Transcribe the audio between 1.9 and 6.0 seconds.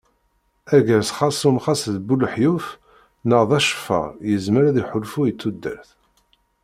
d bu lehyuf neɣ d aceffar yezmer ad iḥulfu i tudert.